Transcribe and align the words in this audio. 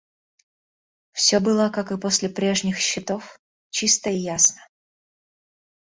Всё 1.11 1.39
было, 1.39 1.69
как 1.69 1.91
и 1.91 1.97
после 1.99 2.27
прежних 2.27 2.79
счетов, 2.79 3.37
чисто 3.69 4.09
и 4.09 4.15
ясно. 4.15 4.67